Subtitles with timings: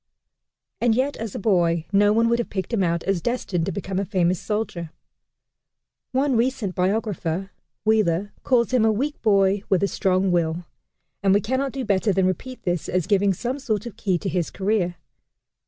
[0.81, 3.71] And yet, as a boy, no one would have picked him out as destined to
[3.71, 4.89] become a famous soldier.
[6.11, 7.51] One recent biographer
[7.85, 10.65] (Wheeler) calls him "a weak boy with a strong will,"
[11.21, 14.27] and we cannot do better than repeat this as giving some sort of key to
[14.27, 14.95] his career.